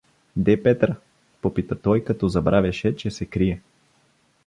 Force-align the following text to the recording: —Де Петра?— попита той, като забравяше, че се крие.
—Де 0.35 0.57
Петра?— 0.57 0.95
попита 1.41 1.75
той, 1.81 2.03
като 2.03 2.27
забравяше, 2.27 2.95
че 2.95 3.11
се 3.11 3.25
крие. 3.25 3.61